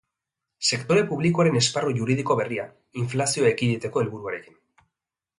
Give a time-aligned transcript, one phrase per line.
[0.75, 2.65] Sektore publikoaren esparru juridiko berria,
[3.01, 4.57] inflazioa ekiditeko helburuarekin.